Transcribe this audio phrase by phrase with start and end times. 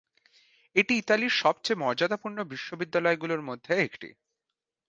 [0.75, 4.09] এটি ইতালির সবচেয়ে মর্যাদাপূর্ণ বিশ্ববিদ্যালয়গুলোর মধ্যে একটি।